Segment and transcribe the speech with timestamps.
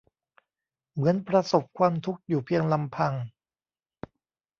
[0.93, 3.13] เหมือนประสบความทุกข์อยู่เพียงลำพัง